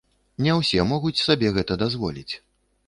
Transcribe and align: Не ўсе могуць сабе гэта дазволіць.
Не 0.45 0.55
ўсе 0.61 0.85
могуць 0.93 1.21
сабе 1.27 1.47
гэта 1.61 1.79
дазволіць. 1.87 2.31